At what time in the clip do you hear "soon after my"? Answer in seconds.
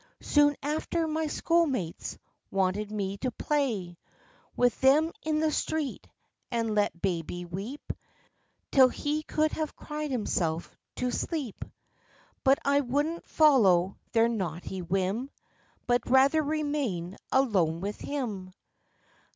0.23-1.27